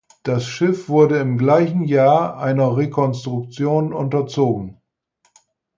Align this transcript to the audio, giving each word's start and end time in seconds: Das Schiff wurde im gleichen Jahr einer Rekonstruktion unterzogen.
Das 0.23 0.45
Schiff 0.47 0.89
wurde 0.89 1.19
im 1.19 1.37
gleichen 1.37 1.83
Jahr 1.83 2.39
einer 2.39 2.75
Rekonstruktion 2.75 3.93
unterzogen. 3.93 4.81